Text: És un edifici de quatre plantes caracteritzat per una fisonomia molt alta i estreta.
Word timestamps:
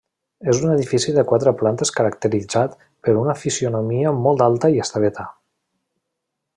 És 0.51 0.61
un 0.61 0.69
edifici 0.75 1.13
de 1.17 1.23
quatre 1.31 1.53
plantes 1.59 1.93
caracteritzat 1.99 2.75
per 3.09 3.17
una 3.25 3.37
fisonomia 3.45 4.15
molt 4.25 4.45
alta 4.49 4.75
i 4.79 4.83
estreta. 4.87 5.31